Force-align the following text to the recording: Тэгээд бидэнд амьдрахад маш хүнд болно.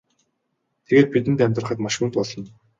Тэгээд 0.85 1.11
бидэнд 1.13 1.43
амьдрахад 1.45 1.79
маш 1.81 1.95
хүнд 1.97 2.13
болно. 2.17 2.47